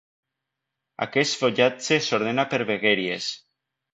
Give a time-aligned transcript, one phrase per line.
[1.05, 3.31] Aquest fogatge s'ordenà per vegueries.